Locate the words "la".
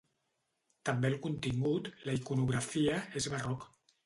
2.09-2.17